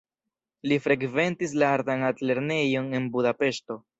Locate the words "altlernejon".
2.09-2.91